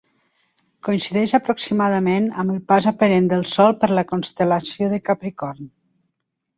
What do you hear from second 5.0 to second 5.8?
Capricorn.